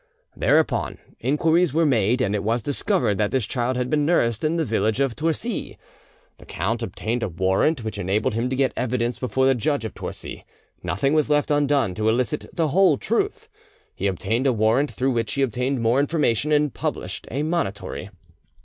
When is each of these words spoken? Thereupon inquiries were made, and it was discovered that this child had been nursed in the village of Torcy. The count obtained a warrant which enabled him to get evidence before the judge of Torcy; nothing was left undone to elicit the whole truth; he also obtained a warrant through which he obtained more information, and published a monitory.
Thereupon 0.35 0.97
inquiries 1.19 1.75
were 1.75 1.85
made, 1.85 2.21
and 2.21 2.33
it 2.33 2.43
was 2.43 2.63
discovered 2.63 3.19
that 3.19 3.29
this 3.29 3.45
child 3.45 3.77
had 3.77 3.87
been 3.87 4.03
nursed 4.03 4.43
in 4.43 4.55
the 4.55 4.65
village 4.65 4.99
of 4.99 5.15
Torcy. 5.15 5.77
The 6.39 6.45
count 6.47 6.81
obtained 6.81 7.21
a 7.21 7.29
warrant 7.29 7.83
which 7.83 7.99
enabled 7.99 8.33
him 8.33 8.49
to 8.49 8.55
get 8.55 8.73
evidence 8.75 9.19
before 9.19 9.45
the 9.45 9.53
judge 9.53 9.85
of 9.85 9.93
Torcy; 9.93 10.43
nothing 10.81 11.13
was 11.13 11.29
left 11.29 11.51
undone 11.51 11.93
to 11.93 12.09
elicit 12.09 12.47
the 12.51 12.69
whole 12.69 12.97
truth; 12.97 13.47
he 13.93 14.07
also 14.07 14.13
obtained 14.13 14.47
a 14.47 14.53
warrant 14.53 14.89
through 14.89 15.11
which 15.11 15.33
he 15.33 15.43
obtained 15.43 15.83
more 15.83 15.99
information, 15.99 16.51
and 16.51 16.73
published 16.73 17.27
a 17.29 17.43
monitory. 17.43 18.09